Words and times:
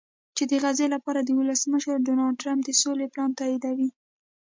چې 0.35 0.43
د 0.49 0.53
غزې 0.63 0.87
لپاره 0.95 1.19
د 1.23 1.29
ولسمشر 1.39 1.95
ډونالډټرمپ 2.07 2.61
د 2.65 2.69
سولې 2.81 3.05
پلان 3.13 3.31
تاییدوي 3.39 3.89